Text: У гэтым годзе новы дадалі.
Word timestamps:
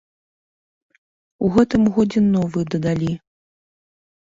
У 1.43 1.51
гэтым 1.59 1.81
годзе 1.99 2.25
новы 2.33 2.59
дадалі. 2.73 3.13